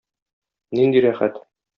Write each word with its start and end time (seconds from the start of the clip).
Нинди 0.79 1.03
рәхәт! 1.07 1.37